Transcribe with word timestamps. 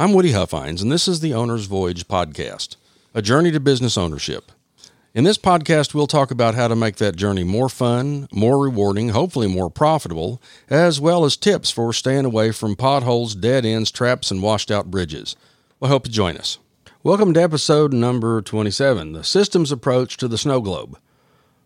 I'm 0.00 0.14
Woody 0.14 0.32
Huffines, 0.32 0.80
and 0.80 0.90
this 0.90 1.06
is 1.06 1.20
the 1.20 1.34
Owner's 1.34 1.66
Voyage 1.66 2.08
podcast, 2.08 2.76
a 3.12 3.20
journey 3.20 3.50
to 3.50 3.60
business 3.60 3.98
ownership. 3.98 4.50
In 5.12 5.24
this 5.24 5.36
podcast, 5.36 5.92
we'll 5.92 6.06
talk 6.06 6.30
about 6.30 6.54
how 6.54 6.68
to 6.68 6.74
make 6.74 6.96
that 6.96 7.16
journey 7.16 7.44
more 7.44 7.68
fun, 7.68 8.26
more 8.32 8.58
rewarding, 8.58 9.10
hopefully 9.10 9.46
more 9.46 9.68
profitable, 9.68 10.40
as 10.70 11.02
well 11.02 11.26
as 11.26 11.36
tips 11.36 11.70
for 11.70 11.92
staying 11.92 12.24
away 12.24 12.50
from 12.50 12.76
potholes, 12.76 13.34
dead 13.34 13.66
ends, 13.66 13.90
traps, 13.90 14.30
and 14.30 14.42
washed 14.42 14.70
out 14.70 14.90
bridges. 14.90 15.36
We 15.80 15.88
hope 15.88 16.06
you 16.06 16.12
join 16.14 16.38
us. 16.38 16.56
Welcome 17.02 17.34
to 17.34 17.42
episode 17.42 17.92
number 17.92 18.40
27 18.40 19.12
The 19.12 19.22
Systems 19.22 19.70
Approach 19.70 20.16
to 20.16 20.28
the 20.28 20.38
Snow 20.38 20.62
Globe. 20.62 20.96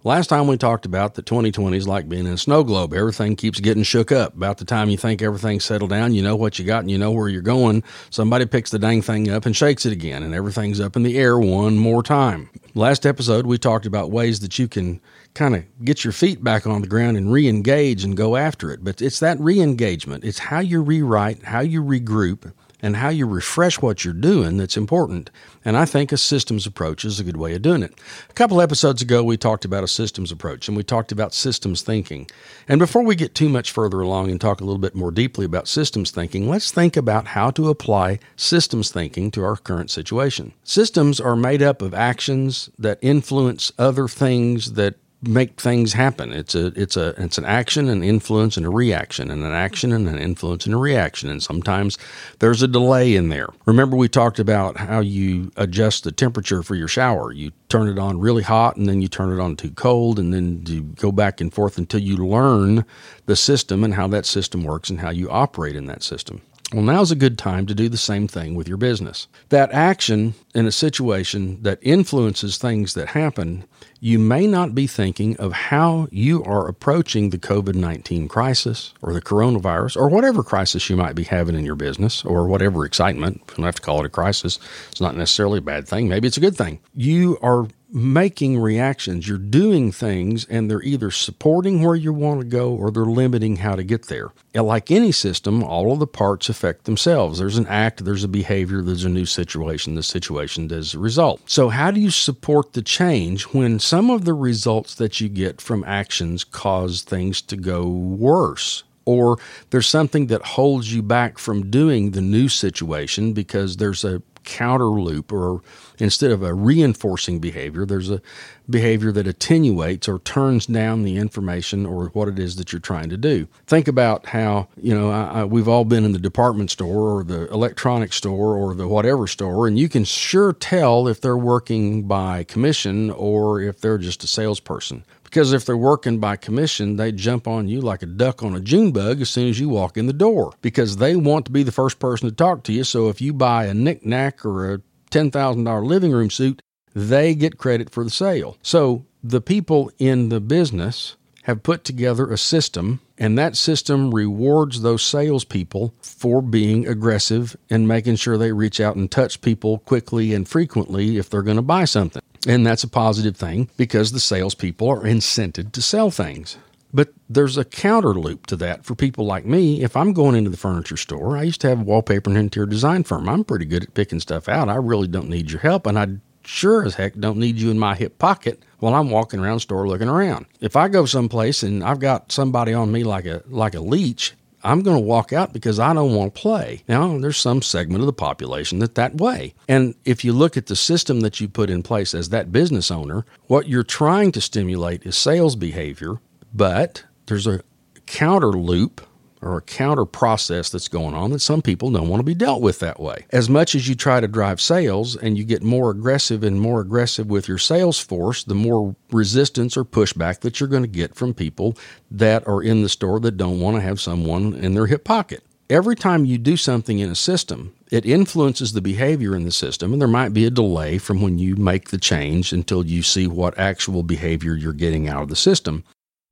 Last 0.07 0.27
time 0.27 0.47
we 0.49 0.59
talked 0.59 0.85
about 0.85 1.15
that 1.15 1.25
2020 1.25 1.79
is 1.79 1.89
like 1.89 2.11
being 2.11 2.27
in 2.27 2.35
a 2.35 2.37
snow 2.37 2.63
globe. 2.63 2.93
Everything 2.93 3.37
keeps 3.37 3.59
getting 3.59 3.83
shook 3.83 4.13
up. 4.13 4.35
About 4.35 4.59
the 4.59 4.67
time 4.67 4.91
you 4.91 4.99
think 4.99 5.23
everything's 5.23 5.65
settled 5.65 5.89
down, 5.89 6.13
you 6.13 6.21
know 6.21 6.37
what 6.37 6.59
you 6.59 6.67
got 6.67 6.81
and 6.81 6.91
you 6.91 6.99
know 6.99 7.11
where 7.11 7.31
you're 7.31 7.41
going. 7.41 7.83
Somebody 8.11 8.45
picks 8.45 8.71
the 8.71 8.79
dang 8.79 9.01
thing 9.01 9.31
up 9.31 9.47
and 9.47 9.57
shakes 9.57 9.87
it 9.87 9.95
again, 9.95 10.23
and 10.23 10.35
everything's 10.35 10.79
up 10.79 10.95
in 10.95 11.05
the 11.05 11.17
air 11.17 11.39
one 11.39 11.79
more 11.79 12.03
time. 12.03 12.51
Last 12.75 13.07
episode, 13.07 13.47
we 13.47 13.57
talked 13.57 13.87
about 13.87 14.11
ways 14.11 14.41
that 14.41 14.59
you 14.59 14.69
can 14.69 15.01
kind 15.33 15.57
of 15.57 15.65
get 15.83 16.05
your 16.05 16.13
feet 16.13 16.45
back 16.45 16.67
on 16.67 16.83
the 16.83 16.87
ground 16.87 17.17
and 17.17 17.33
re 17.33 17.49
engage 17.49 18.05
and 18.05 18.15
go 18.15 18.37
after 18.37 18.71
it. 18.71 18.85
But 18.85 19.01
it's 19.01 19.21
that 19.21 19.41
re 19.41 19.59
engagement, 19.59 20.23
it's 20.23 20.39
how 20.39 20.61
you 20.61 20.83
rewrite, 20.83 21.45
how 21.45 21.61
you 21.61 21.83
regroup, 21.83 22.53
and 22.85 22.97
how 22.97 23.09
you 23.09 23.27
refresh 23.27 23.81
what 23.81 24.05
you're 24.05 24.13
doing 24.13 24.59
that's 24.59 24.77
important. 24.77 25.31
And 25.65 25.75
I 25.75 25.87
think 25.87 26.13
a 26.13 26.19
systems 26.19 26.67
approach 26.67 27.03
is 27.07 27.19
a 27.19 27.25
good 27.25 27.39
way 27.39 27.55
of 27.55 27.63
doing 27.63 27.83
it. 27.83 27.99
A 28.29 28.33
couple 28.35 28.61
episodes 28.61 29.01
ago, 29.01 29.25
we 29.25 29.39
talked 29.39 29.65
about 29.65 29.83
a 29.83 29.89
systems 29.89 30.31
approach 30.31 30.69
and 30.69 30.77
we 30.77 30.83
talked 30.83 31.11
about 31.11 31.33
systems 31.33 31.81
thinking. 31.81 32.29
And 32.69 32.79
before 32.79 33.03
we 33.03 33.17
get 33.17 33.35
too 33.35 33.49
much 33.49 33.73
further 33.73 34.03
along 34.03 34.31
and 34.31 34.39
talk 34.39 34.61
a 34.61 34.65
little 34.65 34.79
bit 34.79 34.95
more 34.95 35.11
deeply 35.11 35.47
about 35.47 35.67
systems 35.67 36.11
thinking, 36.11 36.47
let's 36.47 36.71
think 36.71 36.95
about 36.95 37.29
how 37.29 37.51
to 37.53 37.71
apply 37.71 38.19
systems 38.37 38.93
thinking 38.93 39.31
to 39.31 39.43
our 39.43 39.57
current 39.57 39.91
situation. 39.91 40.53
Systems 40.63 41.21
are 41.21 41.37
made 41.37 41.63
up 41.63 41.81
of 41.81 41.95
actions 41.95 42.69
that 42.79 42.99
influence 43.01 43.73
other 43.79 44.09
things 44.09 44.75
that 44.75 44.97
make 45.27 45.61
things 45.61 45.93
happen. 45.93 46.33
It's 46.33 46.55
a 46.55 46.67
it's 46.81 46.97
a 46.97 47.15
it's 47.23 47.39
an 47.39 47.45
action, 47.45 47.89
an 47.89 48.03
influence, 48.03 48.57
and 48.57 48.67
a 48.67 48.71
reaction, 48.71 49.31
and 49.31 49.43
an 49.43 49.53
action 49.53 49.93
and 49.93 50.09
an 50.09 50.19
influence 50.19 50.67
and 50.67 50.75
a 50.75 50.79
reaction. 50.79 51.29
And 51.31 51.43
sometimes 51.43 51.99
there's 52.39 52.63
a 52.63 52.69
delay 52.69 53.15
in 53.15 53.29
there. 53.29 53.49
Remember, 53.67 53.97
we 53.97 54.09
talked 54.09 54.39
about 54.39 54.77
how 54.77 55.01
you 55.01 55.51
adjust 55.57 56.05
the 56.05 56.13
temperature 56.13 56.63
for 56.63 56.75
your 56.75 56.89
shower. 56.89 57.33
You 57.33 57.53
turn 57.69 57.89
it 57.89 57.99
on 57.99 58.21
really 58.21 58.43
hot, 58.43 58.77
and 58.77 58.89
then 58.89 59.03
you 59.03 59.09
turn 59.09 59.33
it 59.33 59.43
on 59.43 59.57
too 59.57 59.71
cold, 59.71 60.19
and 60.19 60.33
then 60.33 60.63
you 60.67 60.83
go 60.83 61.13
back 61.13 61.41
and 61.41 61.53
forth 61.53 61.79
until 61.79 62.01
you 62.01 62.17
learn 62.17 62.85
the 63.27 63.37
system 63.37 63.85
and 63.85 63.95
how 63.95 64.09
that 64.09 64.27
system 64.27 64.65
works 64.65 64.91
and 64.91 65.01
how 65.01 65.11
you 65.11 65.31
operate 65.31 65.77
in 65.77 65.87
that 65.87 66.03
system. 66.03 66.43
Well, 66.73 66.83
now's 66.83 67.13
a 67.13 67.17
good 67.17 67.39
time 67.39 67.67
to 67.67 67.75
do 67.75 67.89
the 67.89 67.97
same 67.97 68.27
thing 68.27 68.55
with 68.55 68.67
your 68.67 68.79
business. 68.79 69.29
That 69.51 69.71
action 69.73 70.35
in 70.55 70.67
a 70.67 70.73
situation 70.73 71.63
that 71.63 71.79
influences 71.83 72.57
things 72.57 72.95
that 72.95 73.09
happen, 73.09 73.65
you 74.01 74.19
may 74.19 74.47
not 74.47 74.75
be 74.75 74.87
thinking 74.87 75.37
of 75.37 75.53
how 75.53 76.09
you 76.11 76.43
are 76.43 76.67
approaching 76.67 77.31
the 77.31 77.39
COVID 77.39 77.75
19 77.75 78.29
crisis 78.29 78.93
or 79.03 79.13
the 79.13 79.23
coronavirus 79.23 79.97
or 79.97 80.09
whatever 80.09 80.43
crisis 80.43 80.89
you 80.91 80.97
might 80.97 81.15
be 81.15 81.25
having 81.25 81.55
in 81.55 81.65
your 81.65 81.77
business 81.77 82.25
or 82.25 82.47
whatever 82.47 82.85
excitement. 82.85 83.43
You 83.51 83.57
don't 83.57 83.67
have 83.67 83.77
to 83.77 83.83
call 83.83 84.01
it 84.01 84.07
a 84.07 84.11
crisis. 84.11 84.59
It's 84.91 85.01
not 85.01 85.17
necessarily 85.17 85.59
a 85.59 85.63
bad 85.63 85.87
thing. 85.87 86.09
Maybe 86.09 86.27
it's 86.27 86.39
a 86.39 86.41
good 86.41 86.57
thing. 86.57 86.81
You 86.95 87.39
are 87.41 87.69
making 87.95 88.59
reactions. 88.59 89.29
You're 89.29 89.39
doing 89.39 89.93
things 89.93 90.45
and 90.47 90.69
they're 90.69 90.83
either 90.83 91.13
supporting 91.13 91.81
where 91.81 91.95
you 91.95 92.13
want 92.13 92.41
to 92.41 92.47
go 92.47 92.75
or 92.75 92.91
they're 92.91 93.05
limiting 93.05 93.57
how 93.57 93.77
to 93.77 93.85
get 93.85 94.09
there. 94.09 94.33
And 94.53 94.67
like 94.67 94.91
any 94.91 95.13
system, 95.13 95.63
all 95.63 95.93
of 95.93 96.01
the 96.01 96.07
parts 96.07 96.49
affect 96.49 96.85
themselves. 96.85 97.39
There's 97.39 97.57
an 97.57 97.69
act, 97.69 98.05
there's 98.05 98.25
a 98.25 98.29
behavior, 98.29 98.83
there's 98.83 99.05
a 99.05 99.09
new 99.09 99.27
situation, 99.27 99.95
the 99.95 100.03
situation 100.03 100.67
does 100.67 100.95
a 100.95 100.99
result. 100.99 101.41
So, 101.47 101.69
how 101.69 101.93
do 101.93 102.01
you 102.01 102.11
support 102.11 102.73
the 102.73 102.83
change 102.83 103.45
when 103.45 103.79
some 103.79 104.11
of 104.11 104.25
the 104.25 104.35
results 104.35 104.97
that 104.97 105.21
you 105.21 105.29
get 105.29 105.61
from 105.61 105.85
actions 105.85 106.43
cause 106.43 107.03
things 107.03 107.41
to 107.43 107.57
go 107.57 107.87
worse? 107.89 108.83
Or 109.07 109.37
there's 109.71 109.87
something 109.87 110.29
that 110.29 110.43
holds 110.43 110.93
you 110.93 111.03
back 111.03 111.39
from 111.39 111.71
doing 111.71 112.11
the 112.11 112.23
new 112.23 112.49
situation 112.49 113.35
because 113.35 113.77
there's 113.77 114.03
a 114.03 114.23
counter 114.45 114.91
loop 114.91 115.33
or 115.33 115.63
instead 115.99 116.31
of 116.31 116.43
a 116.43 116.55
reinforcing 116.55 117.39
behavior, 117.39 117.87
there's 117.87 118.11
a 118.11 118.21
behavior 118.69 119.13
that 119.13 119.27
attenuates 119.27 120.09
or 120.09 120.19
turns 120.21 120.67
down 120.67 121.03
the 121.03 121.17
information 121.17 121.85
or 121.85 122.07
what 122.09 122.29
it 122.29 122.39
is 122.39 122.57
that 122.57 122.73
you're 122.73 122.81
trying 122.81 123.11
to 123.11 123.17
do. 123.17 123.47
Think 123.67 123.89
about 123.89 124.27
how, 124.27 124.69
you 124.77 124.95
know, 124.95 125.11
I, 125.11 125.41
I, 125.41 125.45
we've 125.45 125.69
all 125.69 125.85
been 125.85 126.05
in 126.05 126.13
the 126.13 126.19
department 126.19 126.71
store 126.71 127.19
or 127.19 127.25
the 127.25 127.51
electronics 127.51 128.17
store 128.17 128.57
or 128.57 128.75
the 128.75 128.89
whatever 128.89 129.27
store, 129.27 129.67
and 129.67 129.79
you 129.79 129.89
can 129.89 130.05
sure 130.05 130.53
tell 130.53 131.09
if 131.09 131.21
they're 131.21 131.37
working 131.37 132.05
by 132.05 132.45
commission 132.45 133.11
or 133.11 133.61
if 133.61 133.81
they're 133.81 133.99
just 133.99 134.25
a 134.25 134.27
salesperson. 134.27 135.05
Because 135.35 135.53
if 135.53 135.65
they're 135.65 135.77
working 135.77 136.21
by 136.21 136.37
commission, 136.37 136.95
they 136.95 137.11
jump 137.11 137.49
on 137.49 137.67
you 137.67 137.81
like 137.81 138.05
a 138.05 138.07
duck 138.07 138.45
on 138.45 138.55
a 138.55 138.61
June 138.61 138.93
bug 138.93 139.21
as 139.21 139.31
soon 139.31 139.49
as 139.49 139.59
you 139.59 139.69
walk 139.69 139.97
in 139.97 140.07
the 140.07 140.13
door 140.13 140.53
because 140.63 140.99
they 140.99 141.17
want 141.17 141.45
to 141.47 141.51
be 141.51 141.65
the 141.65 141.73
first 141.73 141.99
person 141.99 142.29
to 142.29 142.35
talk 142.37 142.63
to 142.63 142.73
you. 142.73 142.85
So 142.85 143.09
if 143.09 143.21
you 143.21 143.33
buy 143.33 143.65
a 143.65 143.75
knickknack 143.75 144.47
or 144.47 144.75
a 144.75 144.79
$10,000 145.11 145.87
living 145.87 146.13
room 146.13 146.31
suit, 146.31 146.63
they 146.95 147.35
get 147.35 147.59
credit 147.59 147.91
for 147.91 148.05
the 148.05 148.11
sale. 148.11 148.57
So 148.63 149.07
the 149.25 149.41
people 149.41 149.91
in 149.99 150.29
the 150.29 150.41
business 150.41 151.17
have 151.43 151.65
put 151.65 151.83
together 151.83 152.31
a 152.31 152.39
system, 152.39 153.01
and 153.19 153.37
that 153.37 153.57
system 153.57 154.15
rewards 154.15 154.83
those 154.83 155.03
salespeople 155.03 155.95
for 156.01 156.43
being 156.43 156.87
aggressive 156.87 157.57
and 157.69 157.89
making 157.89 158.17
sure 158.17 158.39
they 158.39 158.53
reach 158.53 158.81
out 158.81 158.95
and 158.95 159.11
touch 159.11 159.41
people 159.41 159.79
quickly 159.79 160.33
and 160.33 160.49
frequently 160.49 161.19
if 161.19 161.29
they're 161.29 161.43
going 161.43 161.57
to 161.57 161.63
buy 161.63 161.87
something. 161.87 162.23
And 162.47 162.67
that's 162.67 162.85
a 162.85 162.89
positive 162.89 163.37
thing 163.37 163.71
because 163.77 164.13
the 164.13 164.21
salespeople 164.21 164.89
are 164.89 165.03
incented 165.03 165.73
to 165.73 165.83
sell 165.83 166.11
things. 166.11 166.59
But 166.93 167.13
there's 167.29 167.57
a 167.57 167.65
counter 167.65 168.15
loop 168.15 168.47
to 168.47 168.57
that 168.57 168.85
for 168.85 168.95
people 168.95 169.27
like 169.27 169.45
me. 169.45 169.83
If 169.83 169.97
I'm 169.97 170.13
going 170.13 170.37
into 170.37 170.51
the 170.51 170.57
furniture 170.57 170.97
store, 170.97 171.37
I 171.37 171.43
used 171.43 171.61
to 171.63 171.69
have 171.69 171.81
a 171.81 171.85
wallpaper 171.85 172.31
and 172.31 172.39
interior 172.39 172.69
design 172.69 173.03
firm. 173.03 173.29
I'm 173.29 173.43
pretty 173.43 173.65
good 173.65 173.83
at 173.83 173.95
picking 173.95 174.21
stuff 174.21 174.49
out. 174.49 174.69
I 174.69 174.77
really 174.77 175.09
don't 175.09 175.29
need 175.29 175.51
your 175.51 175.61
help, 175.61 175.87
and 175.87 175.99
I 175.99 176.07
sure 176.47 176.85
as 176.85 176.95
heck 176.95 177.15
don't 177.15 177.39
need 177.39 177.57
you 177.57 177.71
in 177.71 177.79
my 177.79 177.95
hip 177.97 178.19
pocket 178.19 178.63
while 178.79 178.95
I'm 178.95 179.11
walking 179.11 179.41
around 179.41 179.61
store 179.61 179.89
looking 179.89 180.09
around. 180.09 180.47
If 180.61 180.77
I 180.77 180.89
go 180.89 181.05
someplace 181.07 181.63
and 181.63 181.83
I've 181.83 182.01
got 182.01 182.31
somebody 182.31 182.75
on 182.75 182.93
me 182.93 183.03
like 183.03 183.27
a 183.27 183.43
like 183.49 183.75
a 183.75 183.81
leech, 183.81 184.35
I'm 184.65 184.83
going 184.83 184.97
to 184.97 185.03
walk 185.03 185.33
out 185.33 185.53
because 185.53 185.79
I 185.79 185.93
don't 185.93 186.15
want 186.15 186.35
to 186.35 186.41
play. 186.41 186.83
Now, 186.89 187.19
there's 187.19 187.37
some 187.37 187.63
segment 187.63 188.01
of 188.01 188.07
the 188.07 188.13
population 188.13 188.79
that 188.81 188.95
that 188.97 189.17
way. 189.17 189.55
And 189.69 189.95
if 190.05 190.25
you 190.25 190.33
look 190.33 190.57
at 190.57 190.67
the 190.67 190.77
system 190.77 191.21
that 191.21 191.41
you 191.41 191.49
put 191.49 191.71
in 191.71 191.83
place 191.83 192.15
as 192.15 192.31
that 192.31 192.51
business 192.51 192.91
owner, 192.91 193.25
what 193.47 193.69
you're 193.69 193.83
trying 193.83 194.33
to 194.33 194.41
stimulate 194.41 195.05
is 195.05 195.17
sales 195.17 195.57
behavior 195.57 196.19
but 196.55 197.05
there's 197.27 197.47
a 197.47 197.61
counter 198.07 198.53
loop 198.53 199.07
or 199.45 199.59
a 199.59 199.63
counter 199.63 200.05
process 200.05 200.71
that's 200.71 200.89
going 200.89 201.15
on 201.15 201.31
that 201.31 201.41
some 201.41 201.63
people 201.63 201.91
don't 201.91 202.09
want 202.09 202.21
to 202.21 202.25
be 202.25 202.35
dealt 202.35 202.63
with 202.63 202.79
that 202.81 202.99
way. 202.99 203.27
As 203.31 203.49
much 203.51 203.75
as 203.75 203.89
you 203.89 203.95
try 203.95 204.21
to 204.21 204.27
drive 204.29 204.61
sales 204.61 205.17
and 205.17 205.37
you 205.37 205.45
get 205.45 205.63
more 205.63 205.91
aggressive 205.91 206.43
and 206.43 206.61
more 206.61 206.81
aggressive 206.81 207.29
with 207.29 207.47
your 207.47 207.59
sales 207.59 208.01
force, 208.01 208.45
the 208.45 208.55
more 208.55 208.97
resistance 209.11 209.77
or 209.77 209.85
pushback 209.85 210.41
that 210.41 210.59
you're 210.59 210.69
going 210.69 210.83
to 210.83 210.89
get 210.89 211.15
from 211.15 211.35
people 211.35 211.77
that 212.11 212.47
are 212.49 212.63
in 212.63 212.83
the 212.83 212.89
store 212.89 213.21
that 213.21 213.37
don't 213.37 213.61
want 213.61 213.77
to 213.77 213.83
have 213.83 214.01
someone 214.01 214.55
in 214.55 214.75
their 214.75 214.87
hip 214.87 215.05
pocket. 215.05 215.45
Every 215.71 215.97
time 215.97 216.27
you 216.27 216.37
do 216.37 216.59
something 216.59 216.99
in 216.99 217.11
a 217.11 217.15
system, 217.15 217.75
it 217.91 218.05
influences 218.05 218.75
the 218.75 218.83
behavior 218.83 219.35
in 219.35 219.45
the 219.45 219.53
system, 219.53 219.93
and 219.93 220.01
there 220.01 220.09
might 220.09 220.35
be 220.35 220.45
a 220.45 220.51
delay 220.51 220.99
from 220.99 221.23
when 221.23 221.39
you 221.39 221.57
make 221.57 221.89
the 221.89 221.97
change 221.97 222.53
until 222.53 222.85
you 222.85 223.03
see 223.03 223.27
what 223.27 223.59
actual 223.59 224.03
behavior 224.03 224.55
you're 224.55 224.75
getting 224.75 225.09
out 225.09 225.23
of 225.23 225.31
the 225.31 225.37
system. 225.37 225.83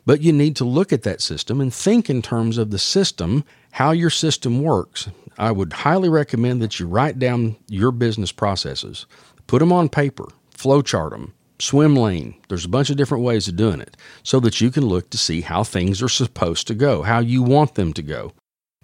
But 0.04 0.20
you 0.20 0.32
need 0.32 0.56
to 0.56 0.64
look 0.64 0.92
at 0.92 1.02
that 1.02 1.20
system 1.20 1.60
and 1.60 1.72
think 1.72 2.10
in 2.10 2.22
terms 2.22 2.58
of 2.58 2.70
the 2.70 2.78
system, 2.78 3.44
how 3.72 3.92
your 3.92 4.10
system 4.10 4.62
works. 4.62 5.08
I 5.38 5.52
would 5.52 5.72
highly 5.72 6.08
recommend 6.08 6.60
that 6.62 6.80
you 6.80 6.86
write 6.86 7.18
down 7.18 7.56
your 7.68 7.92
business 7.92 8.32
processes, 8.32 9.06
put 9.46 9.60
them 9.60 9.72
on 9.72 9.88
paper, 9.88 10.26
flowchart 10.56 11.10
them, 11.10 11.34
swim 11.58 11.94
lane. 11.94 12.34
There's 12.48 12.64
a 12.64 12.70
bunch 12.70 12.90
of 12.90 12.96
different 12.96 13.24
ways 13.24 13.48
of 13.48 13.56
doing 13.56 13.80
it 13.80 13.96
so 14.22 14.40
that 14.40 14.60
you 14.60 14.70
can 14.70 14.84
look 14.84 15.10
to 15.10 15.18
see 15.18 15.40
how 15.42 15.62
things 15.64 16.02
are 16.02 16.08
supposed 16.08 16.66
to 16.66 16.74
go, 16.74 17.02
how 17.02 17.20
you 17.20 17.42
want 17.42 17.74
them 17.76 17.92
to 17.92 18.02
go, 18.02 18.32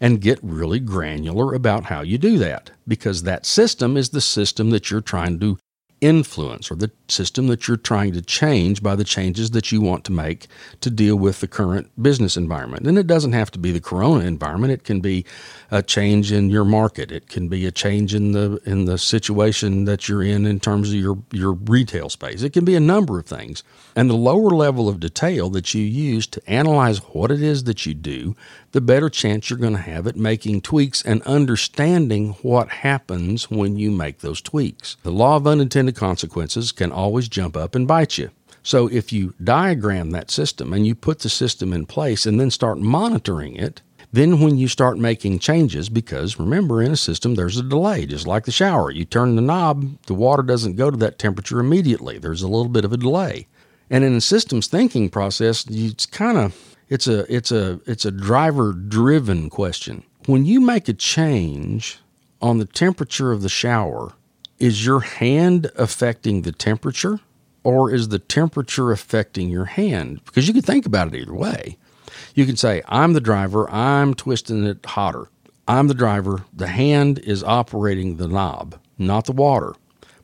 and 0.01 0.21
get 0.21 0.39
really 0.43 0.79
granular 0.79 1.53
about 1.53 1.87
how 1.87 2.03
you 2.03 2.19
do 2.19 2.39
that 2.39 2.71
because 2.87 3.25
that 3.25 3.45
system 3.45 3.97
is 3.97 4.11
the 4.11 4.21
system 4.21 4.71
that 4.71 4.91
you're 4.91 5.01
trying 5.01 5.41
to 5.41 5.59
influence 6.01 6.71
or 6.71 6.77
the 6.77 6.91
system 7.09 7.49
that 7.49 7.67
you're 7.67 7.77
trying 7.77 8.13
to 8.13 8.23
change 8.23 8.83
by 8.83 8.95
the 8.95 9.05
changes 9.05 9.51
that 9.51 9.73
you 9.73 9.81
want 9.81 10.05
to 10.05 10.13
make 10.13 10.47
to 10.81 10.91
deal 10.91 11.17
with 11.17 11.41
the 11.41 11.49
current 11.49 11.91
business 12.01 12.37
environment. 12.37 12.87
And 12.87 12.99
it 12.99 13.07
doesn't 13.07 13.33
have 13.33 13.51
to 13.53 13.59
be 13.59 13.73
the 13.73 13.81
corona 13.81 14.25
environment. 14.25 14.73
It 14.73 14.85
can 14.85 15.01
be 15.01 15.25
a 15.71 15.83
change 15.83 16.31
in 16.31 16.51
your 16.51 16.65
market. 16.65 17.11
It 17.11 17.29
can 17.29 17.49
be 17.49 17.67
a 17.67 17.73
change 17.73 18.15
in 18.15 18.33
the 18.33 18.61
in 18.65 18.85
the 18.85 18.99
situation 18.99 19.85
that 19.85 20.09
you're 20.09 20.23
in 20.23 20.47
in 20.47 20.61
terms 20.61 20.91
of 20.91 20.95
your 20.95 21.19
your 21.33 21.53
retail 21.53 22.09
space. 22.09 22.43
It 22.43 22.53
can 22.53 22.65
be 22.65 22.77
a 22.77 22.81
number 22.81 23.19
of 23.19 23.27
things. 23.27 23.65
And 23.97 24.09
the 24.09 24.15
lower 24.15 24.51
level 24.51 24.89
of 24.89 25.01
detail 25.01 25.51
that 25.51 25.75
you 25.75 25.83
use 25.83 26.27
to 26.29 26.43
analyze 26.49 26.99
what 26.99 27.31
it 27.31 27.43
is 27.43 27.65
that 27.65 27.87
you 27.87 27.95
do, 27.95 28.37
the 28.73 28.81
better 28.81 29.09
chance 29.09 29.49
you're 29.49 29.59
going 29.59 29.75
to 29.75 29.79
have 29.79 30.07
at 30.07 30.17
making 30.17 30.61
tweaks 30.61 31.03
and 31.03 31.23
understanding 31.23 32.35
what 32.43 32.69
happens 32.69 33.51
when 33.51 33.77
you 33.77 33.91
make 33.91 34.19
those 34.19 34.41
tweaks. 34.41 34.97
The 35.03 35.11
law 35.11 35.37
of 35.37 35.47
unintended 35.47 35.97
consequences 35.97 36.73
can 36.73 36.93
always 36.93 37.29
jump 37.29 37.57
up 37.57 37.75
and 37.75 37.89
bite 37.89 38.19
you. 38.19 38.31
So 38.63 38.87
if 38.89 39.13
you 39.13 39.35
diagram 39.43 40.11
that 40.11 40.31
system 40.31 40.73
and 40.73 40.87
you 40.87 40.95
put 40.95 41.21
the 41.21 41.31
system 41.31 41.73
in 41.73 41.87
place 41.87 42.27
and 42.27 42.39
then 42.39 42.51
start 42.51 42.79
monitoring 42.79 43.57
it, 43.57 43.81
then 44.13 44.41
when 44.41 44.57
you 44.57 44.69
start 44.69 44.99
making 44.99 45.39
changes, 45.39 45.89
because 45.89 46.39
remember 46.39 46.83
in 46.83 46.93
a 46.93 46.97
system 46.97 47.35
there's 47.35 47.59
a 47.59 47.63
delay, 47.63 48.07
just 48.07 48.27
like 48.27 48.45
the 48.45 48.53
shower. 48.53 48.91
You 48.91 49.05
turn 49.05 49.37
the 49.37 49.43
knob, 49.43 50.03
the 50.07 50.15
water 50.15 50.43
doesn't 50.43 50.77
go 50.77 50.91
to 50.91 50.97
that 50.99 51.19
temperature 51.19 51.61
immediately. 51.61 52.19
There's 52.19 52.43
a 52.43 52.49
little 52.49 52.71
bit 52.71 52.85
of 52.85 52.93
a 52.93 52.97
delay. 52.97 53.47
And 53.91 54.05
in 54.05 54.15
a 54.15 54.21
systems 54.21 54.67
thinking 54.67 55.09
process, 55.09 55.67
it's 55.69 56.05
kind 56.07 56.37
of 56.37 56.68
it's 56.89 57.07
a 57.07 57.33
it's 57.35 57.53
a 57.53 57.81
it's 57.87 58.05
a 58.05 58.11
driver 58.11 58.73
driven 58.73 59.51
question. 59.51 60.03
When 60.27 60.45
you 60.45 60.61
make 60.61 60.89
a 60.89 60.95
change 60.95 61.99
on 62.41 62.59
the 62.59 62.65
temperature 62.65 63.33
of 63.33 63.43
the 63.43 63.49
shower, 63.49 64.13
is 64.59 64.85
your 64.85 65.01
hand 65.01 65.71
affecting 65.77 66.43
the 66.43 66.53
temperature 66.53 67.21
or 67.65 67.93
is 67.93 68.09
the 68.09 68.19
temperature 68.19 68.93
affecting 68.93 69.51
your 69.51 69.67
hand? 69.67 70.21
Because 70.25 70.49
you 70.49 70.55
can 70.55 70.63
think 70.63 70.87
about 70.87 71.09
it 71.09 71.21
either 71.21 71.35
way. 71.35 71.77
You 72.35 72.47
can 72.47 72.57
say, 72.57 72.83
I'm 72.89 73.13
the 73.13 73.21
driver, 73.21 73.71
I'm 73.71 74.15
twisting 74.15 74.65
it 74.65 74.85
hotter. 74.85 75.29
I'm 75.67 75.89
the 75.89 75.95
driver, 75.95 76.45
the 76.53 76.69
hand 76.69 77.19
is 77.19 77.45
operating 77.45 78.17
the 78.17 78.29
knob, 78.29 78.81
not 78.97 79.27
the 79.27 79.33
water. 79.33 79.75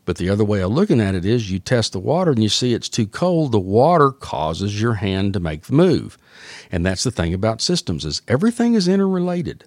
But 0.04 0.16
the 0.16 0.28
other 0.28 0.44
way 0.44 0.60
of 0.60 0.72
looking 0.72 1.00
at 1.00 1.14
it 1.14 1.24
is 1.24 1.50
you 1.50 1.58
test 1.58 1.92
the 1.92 2.00
water 2.00 2.32
and 2.32 2.42
you 2.42 2.48
see 2.48 2.74
it's 2.74 2.88
too 2.88 3.06
cold, 3.06 3.52
the 3.52 3.60
water 3.60 4.10
causes 4.10 4.80
your 4.80 4.94
hand 4.94 5.32
to 5.32 5.40
make 5.40 5.62
the 5.62 5.72
move. 5.72 6.18
And 6.70 6.84
that's 6.84 7.04
the 7.04 7.10
thing 7.10 7.32
about 7.32 7.60
systems 7.60 8.04
is 8.04 8.22
everything 8.28 8.74
is 8.74 8.88
interrelated. 8.88 9.64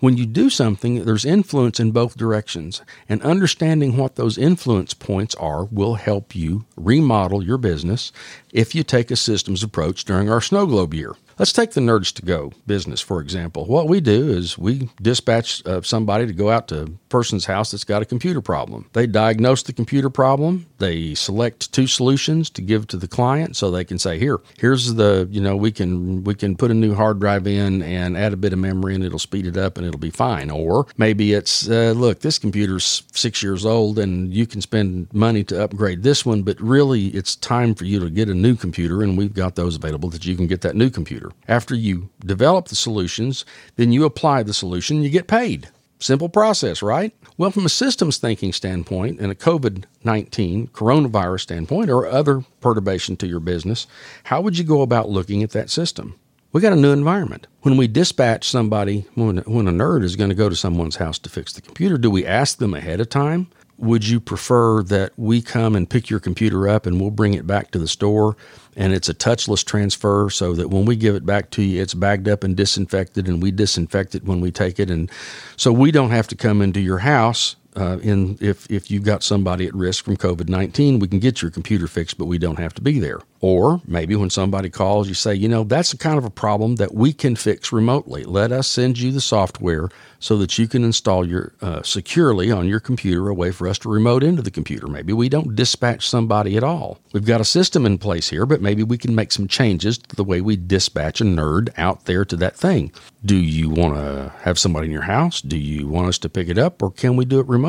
When 0.00 0.18
you 0.18 0.26
do 0.26 0.50
something, 0.50 1.04
there's 1.04 1.24
influence 1.24 1.80
in 1.80 1.90
both 1.90 2.18
directions, 2.18 2.82
and 3.08 3.22
understanding 3.22 3.96
what 3.96 4.16
those 4.16 4.36
influence 4.36 4.92
points 4.92 5.34
are 5.36 5.64
will 5.64 5.94
help 5.94 6.36
you 6.36 6.66
remodel 6.76 7.42
your 7.42 7.56
business 7.56 8.12
if 8.52 8.74
you 8.74 8.82
take 8.82 9.10
a 9.10 9.16
systems 9.16 9.62
approach 9.62 10.04
during 10.04 10.28
our 10.28 10.42
snow 10.42 10.66
globe 10.66 10.92
year. 10.92 11.16
Let's 11.38 11.52
take 11.52 11.72
the 11.72 11.82
Nerds 11.82 12.14
to 12.14 12.22
Go 12.22 12.52
business, 12.66 13.02
for 13.02 13.20
example. 13.20 13.66
What 13.66 13.88
we 13.88 14.00
do 14.00 14.30
is 14.30 14.56
we 14.56 14.88
dispatch 15.02 15.62
uh, 15.66 15.82
somebody 15.82 16.26
to 16.26 16.32
go 16.32 16.48
out 16.48 16.68
to 16.68 16.84
a 16.84 16.86
person's 17.10 17.44
house 17.44 17.72
that's 17.72 17.84
got 17.84 18.00
a 18.00 18.06
computer 18.06 18.40
problem. 18.40 18.88
They 18.94 19.06
diagnose 19.06 19.62
the 19.62 19.74
computer 19.74 20.08
problem. 20.08 20.64
They 20.78 21.14
select 21.14 21.74
two 21.74 21.88
solutions 21.88 22.48
to 22.50 22.62
give 22.62 22.86
to 22.86 22.96
the 22.96 23.06
client 23.06 23.54
so 23.54 23.70
they 23.70 23.84
can 23.84 23.98
say, 23.98 24.18
here, 24.18 24.40
here's 24.58 24.94
the, 24.94 25.28
you 25.30 25.42
know, 25.42 25.56
we 25.56 25.72
can, 25.72 26.24
we 26.24 26.34
can 26.34 26.56
put 26.56 26.70
a 26.70 26.74
new 26.74 26.94
hard 26.94 27.20
drive 27.20 27.46
in 27.46 27.82
and 27.82 28.16
add 28.16 28.32
a 28.32 28.38
bit 28.38 28.54
of 28.54 28.58
memory 28.58 28.94
and 28.94 29.04
it'll 29.04 29.18
speed 29.18 29.46
it 29.46 29.58
up 29.58 29.76
and 29.76 29.86
it'll 29.86 30.00
be 30.00 30.08
fine. 30.08 30.50
Or 30.50 30.86
maybe 30.96 31.34
it's, 31.34 31.68
uh, 31.68 31.92
look, 31.94 32.20
this 32.20 32.38
computer's 32.38 33.02
six 33.12 33.42
years 33.42 33.66
old 33.66 33.98
and 33.98 34.32
you 34.32 34.46
can 34.46 34.62
spend 34.62 35.12
money 35.12 35.44
to 35.44 35.64
upgrade 35.64 36.02
this 36.02 36.24
one, 36.24 36.44
but 36.44 36.58
really 36.62 37.08
it's 37.08 37.36
time 37.36 37.74
for 37.74 37.84
you 37.84 38.00
to 38.00 38.08
get 38.08 38.30
a 38.30 38.34
new 38.34 38.56
computer 38.56 39.02
and 39.02 39.18
we've 39.18 39.34
got 39.34 39.54
those 39.54 39.76
available 39.76 40.08
that 40.08 40.24
you 40.24 40.34
can 40.34 40.46
get 40.46 40.62
that 40.62 40.74
new 40.74 40.88
computer 40.88 41.25
After 41.48 41.74
you 41.74 42.10
develop 42.20 42.68
the 42.68 42.74
solutions, 42.74 43.44
then 43.76 43.92
you 43.92 44.04
apply 44.04 44.42
the 44.42 44.54
solution, 44.54 45.02
you 45.02 45.10
get 45.10 45.26
paid. 45.26 45.68
Simple 45.98 46.28
process, 46.28 46.82
right? 46.82 47.14
Well, 47.38 47.50
from 47.50 47.64
a 47.64 47.70
systems 47.70 48.18
thinking 48.18 48.52
standpoint 48.52 49.18
and 49.18 49.32
a 49.32 49.34
COVID 49.34 49.84
19 50.04 50.68
coronavirus 50.68 51.40
standpoint 51.40 51.90
or 51.90 52.06
other 52.06 52.44
perturbation 52.60 53.16
to 53.16 53.26
your 53.26 53.40
business, 53.40 53.86
how 54.24 54.40
would 54.42 54.58
you 54.58 54.64
go 54.64 54.82
about 54.82 55.08
looking 55.08 55.42
at 55.42 55.50
that 55.50 55.70
system? 55.70 56.18
We 56.52 56.60
got 56.60 56.72
a 56.72 56.76
new 56.76 56.92
environment. 56.92 57.46
When 57.62 57.76
we 57.76 57.86
dispatch 57.88 58.48
somebody, 58.48 59.06
when, 59.14 59.38
when 59.38 59.68
a 59.68 59.72
nerd 59.72 60.04
is 60.04 60.16
going 60.16 60.30
to 60.30 60.36
go 60.36 60.48
to 60.48 60.56
someone's 60.56 60.96
house 60.96 61.18
to 61.20 61.30
fix 61.30 61.52
the 61.52 61.60
computer, 61.60 61.98
do 61.98 62.10
we 62.10 62.24
ask 62.24 62.58
them 62.58 62.74
ahead 62.74 63.00
of 63.00 63.08
time? 63.08 63.48
Would 63.78 64.08
you 64.08 64.20
prefer 64.20 64.82
that 64.84 65.12
we 65.16 65.42
come 65.42 65.76
and 65.76 65.88
pick 65.88 66.08
your 66.08 66.20
computer 66.20 66.68
up 66.68 66.86
and 66.86 67.00
we'll 67.00 67.10
bring 67.10 67.34
it 67.34 67.46
back 67.46 67.70
to 67.72 67.78
the 67.78 67.88
store? 67.88 68.36
and 68.76 68.92
it's 68.92 69.08
a 69.08 69.14
touchless 69.14 69.64
transfer 69.64 70.28
so 70.28 70.52
that 70.52 70.68
when 70.68 70.84
we 70.84 70.94
give 70.94 71.14
it 71.14 71.24
back 71.24 71.50
to 71.50 71.62
you, 71.62 71.82
it's 71.82 71.94
bagged 71.94 72.28
up 72.28 72.44
and 72.44 72.54
disinfected, 72.54 73.26
and 73.26 73.42
we 73.42 73.50
disinfect 73.50 74.14
it 74.14 74.24
when 74.24 74.40
we 74.40 74.50
take 74.50 74.78
it. 74.78 74.90
And 74.90 75.10
so 75.56 75.72
we 75.72 75.90
don't 75.90 76.10
have 76.10 76.28
to 76.28 76.36
come 76.36 76.60
into 76.60 76.80
your 76.80 76.98
house 76.98 77.56
uh, 77.76 77.98
in 77.98 78.38
if 78.40 78.70
if 78.70 78.90
you've 78.90 79.04
got 79.04 79.22
somebody 79.22 79.66
at 79.66 79.74
risk 79.74 80.04
from 80.04 80.16
COVID 80.16 80.48
nineteen, 80.48 80.98
we 80.98 81.08
can 81.08 81.18
get 81.18 81.42
your 81.42 81.50
computer 81.50 81.86
fixed, 81.86 82.18
but 82.18 82.26
we 82.26 82.38
don't 82.38 82.58
have 82.58 82.74
to 82.74 82.82
be 82.82 82.98
there. 82.98 83.20
Or 83.40 83.82
maybe 83.86 84.16
when 84.16 84.30
somebody 84.30 84.70
calls, 84.70 85.08
you 85.08 85.14
say, 85.14 85.34
you 85.34 85.46
know, 85.46 85.62
that's 85.62 85.90
the 85.90 85.98
kind 85.98 86.18
of 86.18 86.24
a 86.24 86.30
problem 86.30 86.76
that 86.76 86.94
we 86.94 87.12
can 87.12 87.36
fix 87.36 87.70
remotely. 87.70 88.24
Let 88.24 88.50
us 88.50 88.66
send 88.66 88.98
you 88.98 89.12
the 89.12 89.20
software 89.20 89.90
so 90.18 90.38
that 90.38 90.58
you 90.58 90.66
can 90.66 90.82
install 90.82 91.28
your 91.28 91.52
uh, 91.60 91.82
securely 91.82 92.50
on 92.50 92.66
your 92.66 92.80
computer 92.80 93.28
a 93.28 93.34
way 93.34 93.52
for 93.52 93.68
us 93.68 93.78
to 93.80 93.90
remote 93.90 94.22
into 94.22 94.40
the 94.40 94.50
computer. 94.50 94.86
Maybe 94.86 95.12
we 95.12 95.28
don't 95.28 95.54
dispatch 95.54 96.08
somebody 96.08 96.56
at 96.56 96.64
all. 96.64 96.98
We've 97.12 97.26
got 97.26 97.42
a 97.42 97.44
system 97.44 97.84
in 97.84 97.98
place 97.98 98.30
here, 98.30 98.46
but 98.46 98.62
maybe 98.62 98.82
we 98.82 98.96
can 98.96 99.14
make 99.14 99.30
some 99.30 99.46
changes 99.46 99.98
to 99.98 100.16
the 100.16 100.24
way 100.24 100.40
we 100.40 100.56
dispatch 100.56 101.20
a 101.20 101.24
nerd 101.24 101.68
out 101.76 102.06
there 102.06 102.24
to 102.24 102.36
that 102.36 102.56
thing. 102.56 102.90
Do 103.24 103.36
you 103.36 103.68
want 103.68 103.94
to 103.96 104.32
have 104.40 104.58
somebody 104.58 104.86
in 104.86 104.92
your 104.92 105.02
house? 105.02 105.42
Do 105.42 105.58
you 105.58 105.86
want 105.86 106.08
us 106.08 106.18
to 106.18 106.30
pick 106.30 106.48
it 106.48 106.58
up, 106.58 106.82
or 106.82 106.90
can 106.90 107.16
we 107.16 107.26
do 107.26 107.38
it 107.38 107.46
remotely? 107.46 107.65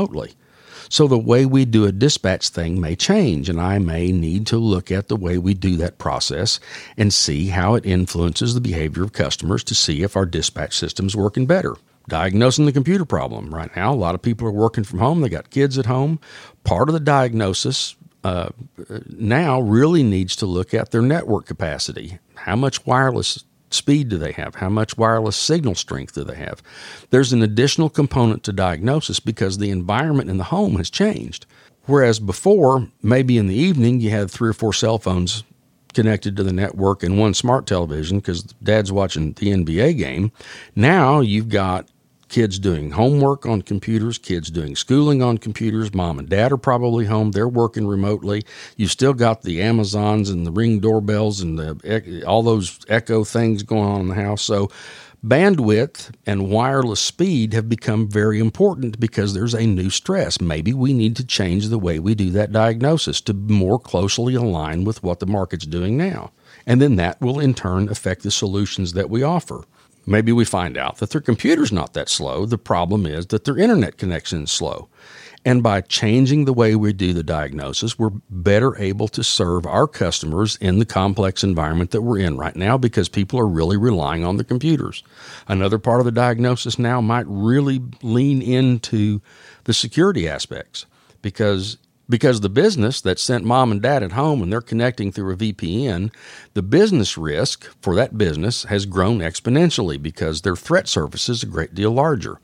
So 0.89 1.07
the 1.07 1.17
way 1.17 1.45
we 1.45 1.65
do 1.65 1.85
a 1.85 1.91
dispatch 1.91 2.49
thing 2.49 2.79
may 2.79 2.95
change, 2.95 3.49
and 3.49 3.59
I 3.59 3.77
may 3.77 4.11
need 4.11 4.47
to 4.47 4.57
look 4.57 4.91
at 4.91 5.07
the 5.07 5.15
way 5.15 5.37
we 5.37 5.53
do 5.53 5.75
that 5.77 5.97
process 5.97 6.59
and 6.97 7.13
see 7.13 7.47
how 7.47 7.75
it 7.75 7.85
influences 7.85 8.53
the 8.53 8.61
behavior 8.61 9.03
of 9.03 9.13
customers 9.13 9.63
to 9.65 9.75
see 9.75 10.03
if 10.03 10.15
our 10.15 10.25
dispatch 10.25 10.77
system's 10.77 11.15
working 11.15 11.45
better. 11.45 11.75
Diagnosing 12.07 12.65
the 12.65 12.71
computer 12.71 13.03
problem. 13.03 13.53
Right 13.53 13.75
now, 13.75 13.93
a 13.93 13.95
lot 13.95 14.15
of 14.15 14.21
people 14.21 14.47
are 14.47 14.51
working 14.51 14.85
from 14.85 14.99
home, 14.99 15.21
they 15.21 15.29
got 15.29 15.49
kids 15.49 15.77
at 15.77 15.87
home. 15.87 16.19
Part 16.63 16.87
of 16.87 16.93
the 16.93 17.01
diagnosis 17.01 17.97
uh, 18.23 18.49
now 19.07 19.59
really 19.59 20.03
needs 20.03 20.35
to 20.37 20.45
look 20.45 20.73
at 20.73 20.91
their 20.91 21.01
network 21.01 21.45
capacity. 21.45 22.19
How 22.35 22.55
much 22.55 22.85
wireless 22.85 23.43
speed 23.69 24.09
do 24.09 24.17
they 24.17 24.31
have? 24.33 24.55
How 24.55 24.69
much 24.69 24.97
wireless 24.97 25.35
signal 25.35 25.75
strength 25.75 26.13
do 26.13 26.23
they 26.23 26.35
have? 26.35 26.61
There's 27.09 27.33
an 27.33 27.41
additional 27.41 27.89
component 27.89 28.43
to 28.43 28.53
diagnosis 28.53 29.19
because 29.19 29.57
the 29.57 29.71
environment 29.71 30.29
in 30.29 30.37
the 30.37 30.45
home 30.45 30.75
has 30.75 30.89
changed. 30.89 31.45
Whereas 31.85 32.19
before, 32.19 32.87
maybe 33.01 33.37
in 33.37 33.47
the 33.47 33.55
evening, 33.55 34.01
you 34.01 34.09
had 34.09 34.29
three 34.29 34.49
or 34.49 34.53
four 34.53 34.73
cell 34.73 34.97
phones 34.97 35.43
connected 35.93 36.35
to 36.37 36.43
the 36.43 36.53
network 36.53 37.01
and 37.01 37.17
one 37.17 37.33
smart 37.33 37.65
television 37.65 38.19
because 38.19 38.43
dad's 38.61 38.91
watching 38.91 39.33
the 39.33 39.47
NBA 39.47 39.97
game. 39.97 40.31
Now 40.75 41.21
you've 41.21 41.49
got 41.49 41.87
kids 42.29 42.59
doing 42.59 42.91
homework 42.91 43.45
on 43.45 43.61
computers, 43.61 44.17
kids 44.17 44.49
doing 44.49 44.75
schooling 44.75 45.21
on 45.21 45.37
computers. 45.37 45.93
Mom 45.93 46.19
and 46.19 46.29
dad 46.29 46.51
are 46.51 46.57
probably 46.57 47.05
home. 47.05 47.31
They're 47.31 47.47
working 47.47 47.87
remotely. 47.87 48.43
You've 48.75 48.91
still 48.91 49.13
got 49.13 49.41
the 49.41 49.61
Amazons 49.61 50.29
and 50.29 50.45
the 50.45 50.51
ring 50.51 50.79
doorbells 50.79 51.41
and 51.41 51.57
the, 51.57 52.23
all 52.25 52.43
those 52.43 52.79
echo 52.89 53.23
things 53.23 53.63
going 53.63 53.89
on 53.89 54.01
in 54.01 54.07
the 54.09 54.15
house. 54.15 54.41
So, 54.41 54.69
bandwidth 55.25 56.13
and 56.25 56.49
wireless 56.49 56.99
speed 56.99 57.53
have 57.53 57.67
become 57.67 58.07
very 58.07 58.39
important 58.39 58.99
because 58.99 59.33
there's 59.33 59.55
a 59.55 59.65
new 59.65 59.89
stress. 59.89 60.39
Maybe 60.39 60.73
we 60.73 60.93
need 60.93 61.15
to 61.17 61.25
change 61.25 61.67
the 61.67 61.79
way 61.79 61.99
we 61.99 62.13
do 62.15 62.29
that 62.31 62.51
diagnosis 62.51 63.19
to 63.21 63.33
more 63.33 63.79
closely 63.79 64.35
align 64.35 64.83
with 64.83 65.01
what 65.03 65.19
the 65.19 65.25
market's 65.25 65.65
doing 65.65 65.97
now. 65.97 66.31
And 66.65 66.81
then 66.81 66.97
that 66.97 67.19
will 67.19 67.39
in 67.39 67.53
turn 67.53 67.89
affect 67.89 68.23
the 68.23 68.31
solutions 68.31 68.93
that 68.93 69.09
we 69.09 69.23
offer. 69.23 69.63
Maybe 70.09 70.31
we 70.31 70.45
find 70.45 70.77
out 70.77 70.97
that 70.97 71.09
their 71.09 71.21
computer's 71.21 71.71
not 71.71 71.93
that 71.93 72.07
slow. 72.07 72.45
The 72.45 72.57
problem 72.57 73.05
is 73.05 73.27
that 73.27 73.43
their 73.43 73.57
internet 73.57 73.97
connection 73.97 74.43
is 74.43 74.51
slow. 74.51 74.87
And 75.43 75.61
by 75.61 75.81
changing 75.81 76.45
the 76.45 76.53
way 76.53 76.75
we 76.75 76.93
do 76.93 77.13
the 77.13 77.23
diagnosis, 77.23 77.99
we're 77.99 78.11
better 78.29 78.77
able 78.77 79.07
to 79.09 79.23
serve 79.23 79.65
our 79.65 79.87
customers 79.87 80.57
in 80.57 80.79
the 80.79 80.85
complex 80.85 81.43
environment 81.43 81.91
that 81.91 82.01
we're 82.01 82.19
in 82.19 82.37
right 82.37 82.55
now 82.55 82.77
because 82.77 83.09
people 83.09 83.39
are 83.39 83.47
really 83.47 83.77
relying 83.77 84.25
on 84.25 84.37
the 84.37 84.43
computers. 84.43 85.03
Another 85.47 85.77
part 85.77 85.99
of 85.99 86.05
the 86.05 86.11
diagnosis 86.11 86.79
now 86.79 87.01
might 87.01 87.25
really 87.27 87.81
lean 88.01 88.41
into 88.41 89.21
the 89.65 89.73
security 89.73 90.27
aspects 90.27 90.85
because 91.21 91.77
because 92.09 92.41
the 92.41 92.49
business 92.49 93.01
that 93.01 93.19
sent 93.19 93.43
mom 93.43 93.71
and 93.71 93.81
dad 93.81 94.03
at 94.03 94.13
home 94.13 94.41
and 94.41 94.51
they're 94.51 94.61
connecting 94.61 95.11
through 95.11 95.33
a 95.33 95.37
VPN, 95.37 96.13
the 96.53 96.61
business 96.61 97.17
risk 97.17 97.65
for 97.81 97.95
that 97.95 98.17
business 98.17 98.63
has 98.63 98.85
grown 98.85 99.19
exponentially 99.19 100.01
because 100.01 100.41
their 100.41 100.55
threat 100.55 100.87
surface 100.87 101.29
is 101.29 101.43
a 101.43 101.47
great 101.47 101.73
deal 101.73 101.91
larger. 101.91 102.39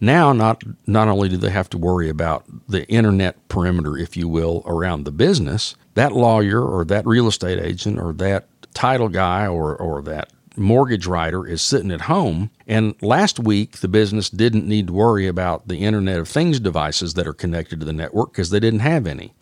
Now, 0.00 0.32
not, 0.32 0.62
not 0.86 1.08
only 1.08 1.28
do 1.28 1.36
they 1.36 1.50
have 1.50 1.68
to 1.70 1.78
worry 1.78 2.08
about 2.08 2.44
the 2.68 2.86
internet 2.88 3.48
perimeter, 3.48 3.98
if 3.98 4.16
you 4.16 4.28
will, 4.28 4.62
around 4.64 5.04
the 5.04 5.12
business, 5.12 5.74
that 5.94 6.12
lawyer 6.12 6.62
or 6.62 6.84
that 6.86 7.06
real 7.06 7.28
estate 7.28 7.58
agent 7.58 7.98
or 7.98 8.12
that 8.14 8.48
title 8.72 9.08
guy 9.08 9.46
or, 9.46 9.76
or 9.76 10.00
that 10.02 10.30
mortgage 10.60 11.06
writer 11.06 11.46
is 11.46 11.62
sitting 11.62 11.90
at 11.90 12.02
home. 12.02 12.50
And 12.66 12.94
last 13.02 13.38
week, 13.38 13.78
the 13.78 13.88
business 13.88 14.30
didn't 14.30 14.66
need 14.66 14.88
to 14.88 14.92
worry 14.92 15.26
about 15.26 15.68
the 15.68 15.78
Internet 15.78 16.18
of 16.18 16.28
Things 16.28 16.60
devices 16.60 17.14
that 17.14 17.26
are 17.26 17.32
connected 17.32 17.80
to 17.80 17.86
the 17.86 17.92
network 17.92 18.32
because 18.32 18.50
they 18.50 18.60
didn't 18.60 18.80
have 18.80 19.06
any. 19.06 19.34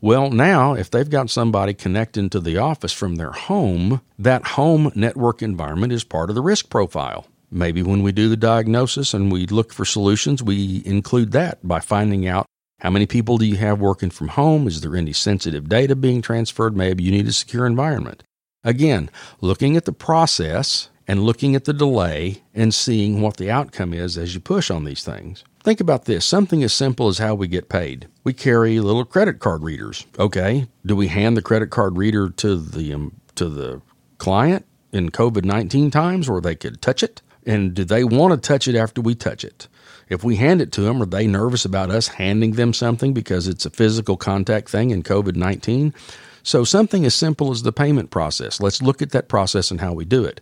Well, 0.00 0.30
now, 0.30 0.74
if 0.74 0.90
they've 0.90 1.08
got 1.08 1.30
somebody 1.30 1.74
connecting 1.74 2.28
to 2.30 2.40
the 2.40 2.58
office 2.58 2.92
from 2.92 3.16
their 3.16 3.32
home, 3.32 4.00
that 4.18 4.44
home 4.48 4.90
network 4.94 5.42
environment 5.42 5.92
is 5.92 6.02
part 6.02 6.28
of 6.28 6.34
the 6.34 6.42
risk 6.42 6.68
profile 6.68 7.26
Maybe 7.54 7.82
when 7.82 8.02
we 8.02 8.12
do 8.12 8.30
the 8.30 8.36
diagnosis 8.36 9.12
and 9.12 9.30
we 9.30 9.46
look 9.46 9.74
for 9.74 9.84
solutions, 9.84 10.42
we 10.42 10.82
include 10.86 11.32
that 11.32 11.58
by 11.62 11.80
finding 11.80 12.26
out 12.26 12.46
how 12.80 12.88
many 12.88 13.04
people 13.04 13.36
do 13.36 13.44
you 13.44 13.56
have 13.56 13.78
working 13.78 14.08
from 14.08 14.28
home? 14.28 14.66
Is 14.66 14.80
there 14.80 14.96
any 14.96 15.12
sensitive 15.12 15.68
data 15.68 15.94
being 15.94 16.22
transferred? 16.22 16.74
Maybe 16.74 17.04
you 17.04 17.12
need 17.12 17.28
a 17.28 17.32
secure 17.32 17.66
environment. 17.66 18.22
Again, 18.64 19.10
looking 19.40 19.76
at 19.76 19.86
the 19.86 19.92
process 19.92 20.88
and 21.08 21.24
looking 21.24 21.56
at 21.56 21.64
the 21.64 21.72
delay 21.72 22.42
and 22.54 22.72
seeing 22.72 23.20
what 23.20 23.36
the 23.36 23.50
outcome 23.50 23.92
is 23.92 24.16
as 24.16 24.34
you 24.34 24.40
push 24.40 24.70
on 24.70 24.84
these 24.84 25.02
things. 25.02 25.42
Think 25.64 25.80
about 25.80 26.04
this 26.04 26.24
something 26.24 26.62
as 26.62 26.72
simple 26.72 27.08
as 27.08 27.18
how 27.18 27.34
we 27.34 27.48
get 27.48 27.68
paid. 27.68 28.06
We 28.22 28.32
carry 28.32 28.78
little 28.78 29.04
credit 29.04 29.40
card 29.40 29.62
readers. 29.62 30.06
Okay, 30.18 30.68
do 30.86 30.94
we 30.94 31.08
hand 31.08 31.36
the 31.36 31.42
credit 31.42 31.70
card 31.70 31.96
reader 31.96 32.30
to 32.30 32.56
the 32.56 32.94
um, 32.94 33.20
to 33.34 33.48
the 33.48 33.82
client 34.18 34.64
in 34.92 35.10
COVID 35.10 35.44
19 35.44 35.90
times 35.90 36.30
where 36.30 36.40
they 36.40 36.54
could 36.54 36.80
touch 36.80 37.02
it? 37.02 37.20
And 37.44 37.74
do 37.74 37.84
they 37.84 38.04
want 38.04 38.32
to 38.32 38.48
touch 38.48 38.68
it 38.68 38.76
after 38.76 39.00
we 39.00 39.16
touch 39.16 39.44
it? 39.44 39.66
If 40.08 40.22
we 40.22 40.36
hand 40.36 40.60
it 40.60 40.70
to 40.72 40.82
them, 40.82 41.02
are 41.02 41.06
they 41.06 41.26
nervous 41.26 41.64
about 41.64 41.90
us 41.90 42.06
handing 42.06 42.52
them 42.52 42.72
something 42.72 43.12
because 43.12 43.48
it's 43.48 43.66
a 43.66 43.70
physical 43.70 44.16
contact 44.16 44.68
thing 44.68 44.90
in 44.90 45.02
COVID 45.02 45.34
19? 45.34 45.92
So, 46.42 46.64
something 46.64 47.04
as 47.04 47.14
simple 47.14 47.50
as 47.50 47.62
the 47.62 47.72
payment 47.72 48.10
process. 48.10 48.60
Let's 48.60 48.82
look 48.82 49.02
at 49.02 49.10
that 49.10 49.28
process 49.28 49.70
and 49.70 49.80
how 49.80 49.92
we 49.92 50.04
do 50.04 50.24
it. 50.24 50.40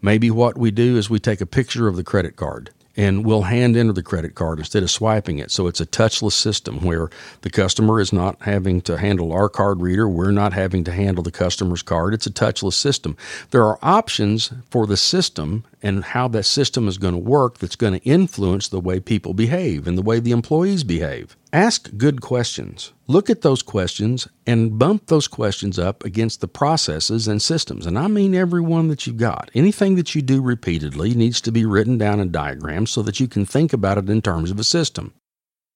Maybe 0.00 0.30
what 0.30 0.58
we 0.58 0.70
do 0.70 0.96
is 0.96 1.08
we 1.08 1.18
take 1.18 1.40
a 1.40 1.46
picture 1.46 1.88
of 1.88 1.96
the 1.96 2.04
credit 2.04 2.36
card 2.36 2.70
and 2.96 3.24
we'll 3.24 3.42
hand 3.42 3.76
enter 3.76 3.92
the 3.92 4.02
credit 4.02 4.34
card 4.34 4.58
instead 4.58 4.82
of 4.82 4.90
swiping 4.90 5.38
it. 5.38 5.50
So 5.50 5.66
it's 5.66 5.80
a 5.80 5.86
touchless 5.86 6.32
system 6.32 6.80
where 6.84 7.10
the 7.42 7.50
customer 7.50 8.00
is 8.00 8.12
not 8.12 8.40
having 8.42 8.80
to 8.82 8.98
handle 8.98 9.32
our 9.32 9.48
card 9.48 9.80
reader. 9.80 10.08
We're 10.08 10.30
not 10.30 10.52
having 10.52 10.84
to 10.84 10.92
handle 10.92 11.22
the 11.22 11.32
customer's 11.32 11.82
card. 11.82 12.14
It's 12.14 12.26
a 12.26 12.30
touchless 12.30 12.74
system. 12.74 13.16
There 13.50 13.64
are 13.64 13.78
options 13.82 14.52
for 14.70 14.86
the 14.86 14.96
system 14.96 15.64
and 15.82 16.04
how 16.04 16.28
that 16.28 16.44
system 16.44 16.86
is 16.88 16.98
going 16.98 17.14
to 17.14 17.18
work 17.18 17.58
that's 17.58 17.76
going 17.76 17.98
to 17.98 18.06
influence 18.06 18.68
the 18.68 18.80
way 18.80 19.00
people 19.00 19.34
behave 19.34 19.86
and 19.86 19.98
the 19.98 20.02
way 20.02 20.20
the 20.20 20.32
employees 20.32 20.84
behave. 20.84 21.36
Ask 21.54 21.96
good 21.96 22.20
questions. 22.20 22.92
Look 23.06 23.30
at 23.30 23.42
those 23.42 23.62
questions 23.62 24.26
and 24.44 24.76
bump 24.76 25.06
those 25.06 25.28
questions 25.28 25.78
up 25.78 26.04
against 26.04 26.40
the 26.40 26.48
processes 26.48 27.28
and 27.28 27.40
systems. 27.40 27.86
And 27.86 27.96
I 27.96 28.08
mean 28.08 28.34
every 28.34 28.60
one 28.60 28.88
that 28.88 29.06
you've 29.06 29.18
got. 29.18 29.52
Anything 29.54 29.94
that 29.94 30.16
you 30.16 30.20
do 30.20 30.42
repeatedly 30.42 31.14
needs 31.14 31.40
to 31.42 31.52
be 31.52 31.64
written 31.64 31.96
down 31.96 32.18
in 32.18 32.32
diagrams 32.32 32.90
so 32.90 33.02
that 33.02 33.20
you 33.20 33.28
can 33.28 33.46
think 33.46 33.72
about 33.72 33.98
it 33.98 34.10
in 34.10 34.20
terms 34.20 34.50
of 34.50 34.58
a 34.58 34.64
system. 34.64 35.14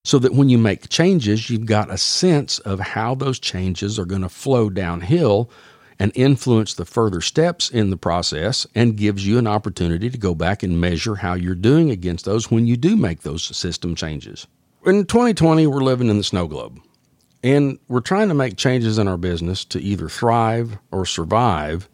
So 0.05 0.19
that 0.19 0.35
when 0.35 0.49
you 0.49 0.59
make 0.59 0.89
changes, 0.89 1.49
you've 1.49 1.67
got 1.67 1.93
a 1.93 1.97
sense 1.97 2.59
of 2.59 2.81
how 2.81 3.15
those 3.15 3.39
changes 3.39 4.01
are 4.01 4.05
going 4.05 4.23
to 4.23 4.29
flow 4.29 4.71
downhill 4.71 5.49
and 6.01 6.11
influence 6.17 6.75
the 6.75 6.87
further 6.87 7.21
steps 7.21 7.71
in 7.71 7.91
the 7.91 7.97
process 7.97 8.67
and 8.75 8.97
gives 8.97 9.25
you 9.25 9.39
an 9.39 9.47
opportunity 9.47 10.11
to 10.11 10.19
go 10.19 10.35
back 10.35 10.65
and 10.65 10.81
measure 10.81 11.15
how 11.15 11.35
you're 11.35 11.55
doing 11.55 11.93
against 11.93 12.25
those 12.25 12.51
when 12.51 12.67
you 12.67 12.77
do 12.77 12.97
make 12.97 13.23
those 13.23 13.57
system 13.57 13.95
changes 13.95 14.49
in 14.85 15.05
2020, 15.05 15.67
we're 15.67 15.81
living 15.81 16.09
in 16.09 16.19
the 16.19 16.25
snow 16.25 16.47
globe. 16.47 16.81
And 17.43 17.79
we're 17.89 18.01
trying 18.01 18.29
to 18.29 18.35
make 18.35 18.57
changes 18.57 18.99
in 18.99 19.07
our 19.07 19.17
business 19.17 19.65
to 19.67 19.81
either 19.81 20.09
thrive 20.09 20.79
or 20.91 21.07
survive 21.07 21.89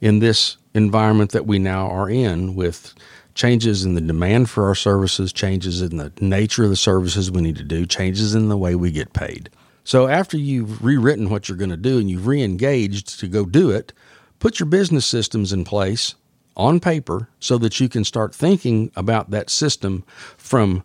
in 0.00 0.20
this 0.20 0.56
environment 0.74 1.32
that 1.32 1.46
we 1.46 1.58
now 1.58 1.88
are 1.88 2.08
in 2.08 2.54
with 2.54 2.94
changes 3.34 3.84
in 3.84 3.94
the 3.94 4.00
demand 4.00 4.48
for 4.48 4.68
our 4.68 4.74
services, 4.74 5.32
changes 5.32 5.82
in 5.82 5.96
the 5.96 6.12
nature 6.20 6.62
of 6.64 6.70
the 6.70 6.76
services 6.76 7.30
we 7.30 7.42
need 7.42 7.56
to 7.56 7.64
do, 7.64 7.86
changes 7.86 8.34
in 8.34 8.48
the 8.48 8.56
way 8.56 8.76
we 8.76 8.92
get 8.92 9.12
paid. 9.12 9.50
So 9.82 10.06
after 10.06 10.36
you've 10.36 10.82
rewritten 10.84 11.30
what 11.30 11.48
you're 11.48 11.58
going 11.58 11.70
to 11.70 11.76
do 11.76 11.98
and 11.98 12.08
you've 12.08 12.26
re-engaged 12.26 13.18
to 13.20 13.26
go 13.26 13.44
do 13.44 13.70
it, 13.70 13.92
put 14.38 14.60
your 14.60 14.68
business 14.68 15.04
systems 15.04 15.52
in 15.52 15.64
place 15.64 16.14
on 16.56 16.78
paper 16.78 17.28
so 17.40 17.58
that 17.58 17.80
you 17.80 17.88
can 17.88 18.04
start 18.04 18.34
thinking 18.34 18.90
about 18.94 19.30
that 19.30 19.50
system 19.50 20.04
from 20.36 20.84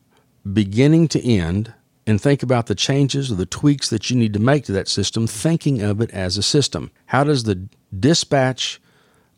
beginning 0.52 1.08
to 1.10 1.26
end 1.26 1.74
and 2.08 2.20
think 2.20 2.42
about 2.42 2.68
the 2.68 2.76
changes 2.76 3.32
or 3.32 3.36
the 3.36 3.46
tweaks 3.46 3.90
that 3.90 4.10
you 4.10 4.16
need 4.16 4.34
to 4.34 4.40
make 4.40 4.66
to 4.66 4.72
that 4.72 4.88
system, 4.88 5.28
thinking 5.28 5.82
of 5.82 6.02
it 6.02 6.10
as 6.12 6.38
a 6.38 6.44
system. 6.44 6.92
How 7.08 7.24
does 7.24 7.44
the 7.44 7.68
dispatch 7.98 8.82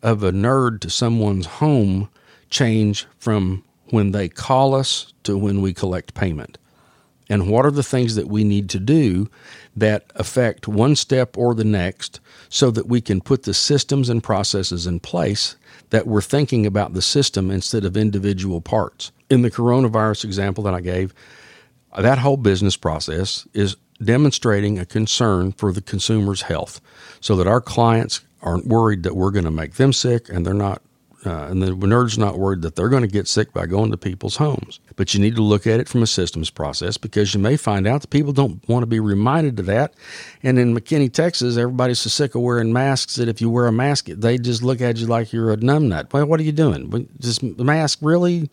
of 0.01 0.24
a 0.24 0.31
nerd 0.31 0.79
to 0.81 0.89
someone's 0.89 1.46
home 1.46 2.10
change 2.50 3.08
from 3.17 3.63
when 3.89 4.12
they 4.12 4.29
call 4.29 4.74
us 4.74 5.13
to 5.24 5.38
when 5.38 5.62
we 5.62 5.74
collect 5.74 6.13
payment? 6.13 6.58
And 7.32 7.50
what 7.50 7.66
are 7.66 7.72
the 7.72 7.82
things 7.82 8.16
that 8.16 8.28
we 8.28 8.44
need 8.44 8.70
to 8.72 8.80
do 8.80 9.30
that 9.76 10.12
affect 10.16 10.68
one 10.68 10.96
step 10.96 11.38
or 11.38 11.56
the 11.56 11.64
next 11.64 12.20
so 12.50 12.70
that 12.72 12.88
we 12.88 13.02
can 13.02 13.22
put 13.22 13.44
the 13.44 13.54
systems 13.54 14.10
and 14.10 14.24
processes 14.24 14.86
in 14.86 15.00
place 15.00 15.56
that 15.90 16.06
we're 16.06 16.22
thinking 16.22 16.66
about 16.66 16.94
the 16.94 17.02
system 17.02 17.50
instead 17.50 17.86
of 17.86 17.98
individual 17.98 18.62
parts? 18.62 19.12
in 19.32 19.42
the 19.42 19.50
coronavirus 19.50 20.26
example 20.26 20.66
that 20.66 20.74
I 20.74 20.82
gave, 20.82 21.14
that 21.98 22.20
whole 22.20 22.38
business 22.38 22.76
process 22.76 23.48
is 23.54 23.78
demonstrating 24.04 24.78
a 24.78 24.86
concern 24.86 25.54
for 25.54 25.72
the 25.72 25.82
consumer's 25.82 26.44
health 26.44 26.82
so 27.22 27.36
that 27.38 27.48
our 27.48 27.62
clients 27.62 28.22
aren't 28.42 28.68
worried 28.68 29.04
that 29.04 29.16
we're 29.16 29.32
going 29.32 29.46
to 29.46 29.52
make 29.52 29.76
them 29.76 29.94
sick 29.94 30.28
and 30.28 30.46
they're 30.46 30.54
not 30.54 30.82
uh, 31.25 31.48
and 31.50 31.62
the 31.62 31.72
nerd's 31.72 32.18
not 32.18 32.40
worried 32.40 32.63
that 32.63 32.75
they're 32.75 32.90
going 32.90 33.04
to 33.04 33.08
get 33.08 33.28
sick 33.28 33.54
by 33.54 33.68
going 33.68 33.92
to 33.92 33.98
people's 33.98 34.38
homes. 34.38 34.80
But 34.96 35.13
you 35.13 35.20
need 35.20 35.36
to 35.36 35.44
look 35.44 35.68
at 35.68 35.80
it 35.80 35.88
from 35.88 36.01
a 36.01 36.08
systems 36.08 36.50
process 36.50 36.98
because 36.98 37.34
you 37.34 37.40
may 37.40 37.58
find 37.58 37.86
out 37.88 38.01
that 38.01 38.10
people 38.10 38.34
don't 38.34 38.68
want 38.68 38.82
to 38.82 38.88
be 38.88 39.00
reminded 39.00 39.60
of 39.60 39.68
that. 39.68 39.94
And 40.42 40.58
in 40.58 40.75
McKinney, 40.75 41.13
Texas, 41.13 41.58
everybody's 41.58 42.00
so 42.00 42.10
sick 42.10 42.34
of 42.34 42.42
wearing 42.42 42.74
masks 42.74 43.16
that 43.16 43.28
if 43.28 43.40
you 43.40 43.50
wear 43.50 43.68
a 43.68 43.72
mask, 43.72 44.06
they 44.06 44.38
just 44.38 44.63
look 44.63 44.82
at 44.82 44.98
you 44.98 45.06
like 45.06 45.32
you're 45.32 45.51
a 45.51 45.58
numbnut. 45.58 46.12
Well, 46.12 46.25
what 46.25 46.40
are 46.40 46.44
you 46.44 46.51
doing? 46.51 46.90
The 46.90 47.63
mask 47.63 48.00
really 48.01 48.50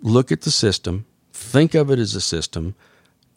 look 0.00 0.32
at 0.32 0.40
the 0.40 0.50
system, 0.50 1.06
think 1.32 1.74
of 1.74 1.90
it 1.90 2.00
as 2.00 2.16
a 2.16 2.20
system, 2.20 2.74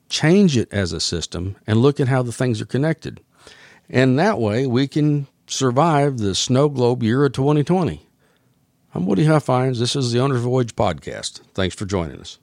change 0.09 0.57
it 0.57 0.71
as 0.73 0.91
a 0.91 0.99
system, 0.99 1.55
and 1.67 1.79
look 1.79 1.99
at 1.99 2.07
how 2.07 2.23
the 2.23 2.31
things 2.31 2.61
are 2.61 2.65
connected. 2.65 3.21
And 3.89 4.17
that 4.17 4.39
way 4.39 4.65
we 4.65 4.87
can 4.87 5.27
survive 5.45 6.17
the 6.17 6.33
snow 6.33 6.69
globe 6.69 7.03
year 7.03 7.25
of 7.25 7.33
2020. 7.33 8.04
I'm 8.95 9.05
Woody 9.05 9.25
Huffines. 9.25 9.77
This 9.77 9.93
is 9.93 10.13
the 10.13 10.21
Owner's 10.21 10.39
Voyage 10.39 10.73
podcast. 10.73 11.41
Thanks 11.53 11.75
for 11.75 11.85
joining 11.85 12.17
us. 12.21 12.39